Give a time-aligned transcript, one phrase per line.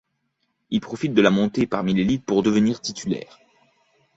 [0.71, 3.37] Il profite de la montée parmi l'élite pour devenir titulaire.